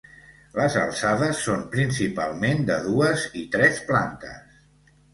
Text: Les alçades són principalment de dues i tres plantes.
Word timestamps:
Les 0.59 0.77
alçades 0.83 1.43
són 1.49 1.61
principalment 1.77 2.67
de 2.73 2.81
dues 2.89 3.31
i 3.45 3.47
tres 3.59 3.87
plantes. 3.93 4.47